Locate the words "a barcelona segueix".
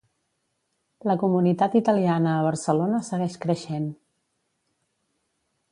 2.37-3.39